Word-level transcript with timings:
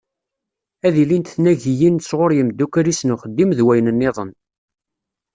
Ad 0.87 0.95
ilint 1.03 1.31
tnagiyin 1.35 1.97
sɣur 2.01 2.31
yimeddukkal-is 2.33 3.01
n 3.03 3.13
uxeddim 3.15 3.51
d 3.57 3.59
wayen-nniḍen. 3.65 4.31